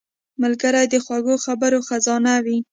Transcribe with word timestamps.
ملګری 0.41 0.85
د 0.89 0.95
خوږو 1.05 1.35
خبرو 1.45 1.79
خزانه 1.87 2.33
وي 2.45 2.57